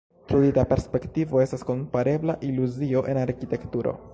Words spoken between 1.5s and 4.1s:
komparebla iluzio en arkitekturo.